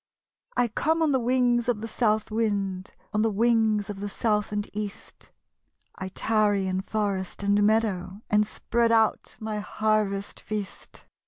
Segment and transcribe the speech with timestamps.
[0.55, 4.51] 1 come on the wings of the South wind; On the wings of the South
[4.51, 5.29] and East;
[5.93, 11.05] I tarry in forest and meadow, And spread out my harvest feast.